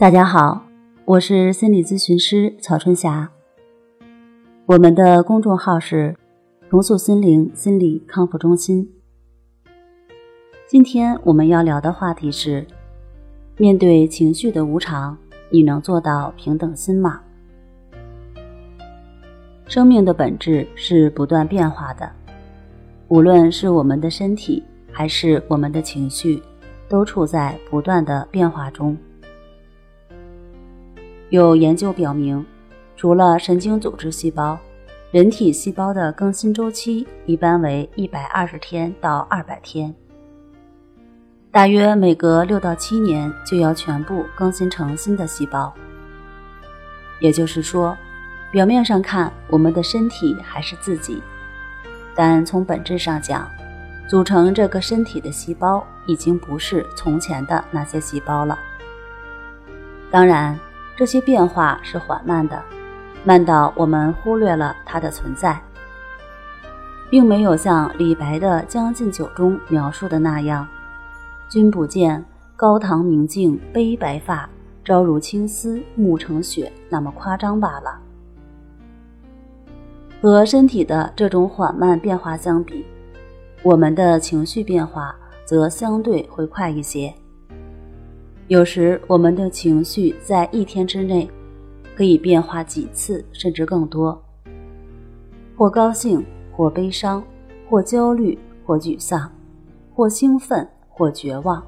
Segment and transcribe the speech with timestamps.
[0.00, 0.64] 大家好，
[1.04, 3.30] 我是心理咨询师曹春霞。
[4.64, 6.16] 我们的公众号是
[6.70, 8.90] “重塑心灵心理康复中心”。
[10.66, 12.66] 今天我们要聊的话题是：
[13.58, 15.18] 面对情绪的无常，
[15.50, 17.20] 你能做到平等心吗？
[19.66, 22.10] 生命的本质是不断变化的，
[23.08, 26.42] 无论是我们的身体还是我们的情绪，
[26.88, 28.96] 都处在不断的变化中。
[31.30, 32.44] 有研究表明，
[32.96, 34.58] 除了神经组织细胞，
[35.12, 39.94] 人体细胞的更新周期一般为一百二十天到二百天，
[41.52, 45.72] 大约每隔六到七年就要全部更新成新的细胞。
[47.20, 47.96] 也就是说，
[48.50, 51.22] 表面上看我们的身体还是自己，
[52.12, 53.48] 但从本质上讲，
[54.08, 58.58] 组成这个身体的细胞已经不是从前的那些细胞了。
[60.10, 60.58] 当然。
[61.00, 62.62] 这些变化是缓慢的，
[63.24, 65.58] 慢到我们忽略了它的存在，
[67.08, 70.68] 并没有像李白的《将进酒》中描述的那样
[71.48, 72.22] ：“君不见，
[72.54, 74.46] 高堂明镜悲白发，
[74.84, 77.98] 朝如青丝暮成雪”那么夸张罢了。
[80.20, 82.84] 和身体的这种缓慢变化相比，
[83.62, 85.16] 我们的情绪变化
[85.46, 87.14] 则相对会快一些。
[88.50, 91.30] 有时，我们的情绪在一天之内
[91.94, 94.20] 可以变化几次，甚至更多。
[95.56, 97.22] 或高兴，或悲伤，
[97.68, 99.30] 或焦虑，或沮丧，
[99.94, 101.64] 或兴奋，或绝望。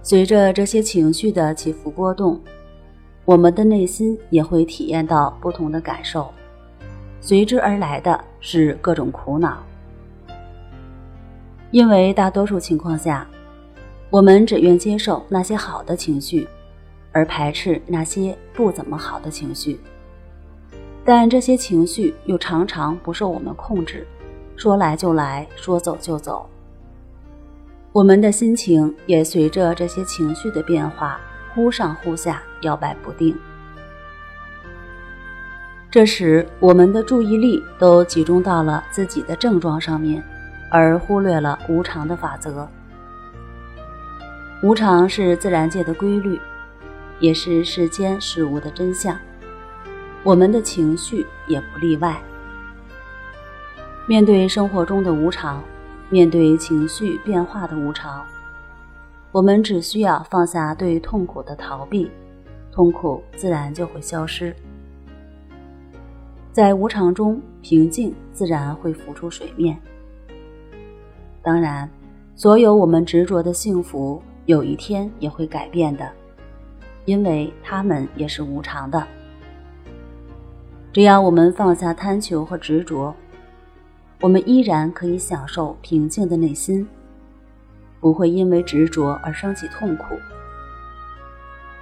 [0.00, 2.40] 随着这些情绪的起伏波动，
[3.26, 6.30] 我们的内心也会体验到不同的感受，
[7.20, 9.58] 随之而来的是各种苦恼。
[11.72, 13.28] 因为大多数情况下，
[14.10, 16.48] 我们只愿接受那些好的情绪，
[17.12, 19.78] 而排斥那些不怎么好的情绪。
[21.04, 24.04] 但这些情绪又常常不受我们控制，
[24.56, 26.44] 说来就来，说走就走。
[27.92, 31.20] 我们的心情也随着这些情绪的变化
[31.54, 33.36] 忽上忽下，摇摆不定。
[35.88, 40.20] 这时，我们的注意力都集中到了自己的症状上面，
[40.68, 42.68] 而忽略了无常的法则。
[44.62, 46.38] 无常是自然界的规律，
[47.18, 49.18] 也是世间事物的真相。
[50.22, 52.20] 我们的情绪也不例外。
[54.06, 55.62] 面对生活中的无常，
[56.10, 58.22] 面对情绪变化的无常，
[59.32, 62.10] 我们只需要放下对痛苦的逃避，
[62.70, 64.54] 痛苦自然就会消失。
[66.52, 69.80] 在无常中，平静自然会浮出水面。
[71.40, 71.88] 当然，
[72.36, 74.22] 所有我们执着的幸福。
[74.46, 76.10] 有一天也会改变的，
[77.04, 79.06] 因为他们也是无常的。
[80.92, 83.14] 只要我们放下贪求和执着，
[84.20, 86.86] 我们依然可以享受平静的内心，
[88.00, 90.16] 不会因为执着而升起痛苦。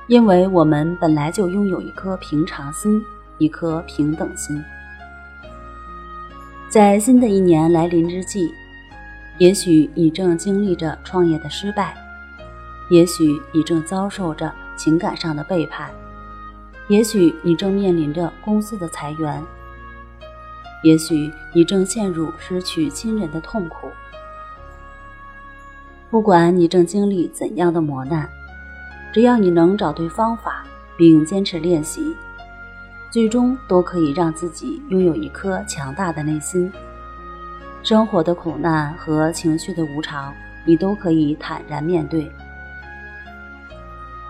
[0.09, 3.03] 因为我们本来就拥有一颗平常心，
[3.39, 4.63] 一颗平等心。
[6.69, 8.53] 在新的一年来临之际，
[9.39, 11.95] 也许你正经历着创业的失败。
[12.89, 15.91] 也许你正遭受着情感上的背叛，
[16.89, 19.43] 也许你正面临着公司的裁员，
[20.83, 23.89] 也许你正陷入失去亲人的痛苦。
[26.11, 28.27] 不管你正经历怎样的磨难，
[29.13, 30.65] 只要你能找对方法
[30.97, 32.17] 并坚持练习，
[33.11, 36.73] 最终都可以让自己拥有一颗强大的内心。
[37.83, 40.33] 生活的苦难和情绪的无常，
[40.65, 42.31] 你都可以坦然面对。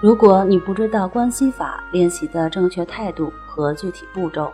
[0.00, 4.52] 如果你不知道关系法练习的正确态度和具体步骤，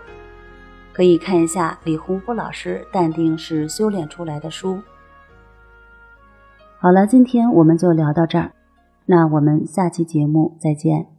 [0.90, 4.80] 可以看一下李洪福老师《淡定是修炼出来的》书。
[6.78, 8.52] 好了，今天我们就聊到这儿，
[9.04, 11.13] 那我们下期节目再见。